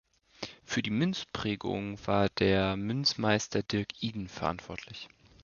[0.65, 5.09] Für die Münzprägung war der Münzmeister Dirk Iden verantwortlich.